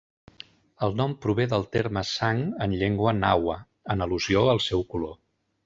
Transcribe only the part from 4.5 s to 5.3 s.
al seu color.